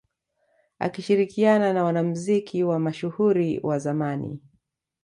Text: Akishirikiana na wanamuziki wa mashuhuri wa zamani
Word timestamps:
Akishirikiana 0.79 1.73
na 1.73 1.83
wanamuziki 1.83 2.63
wa 2.63 2.79
mashuhuri 2.79 3.59
wa 3.63 3.79
zamani 3.79 4.41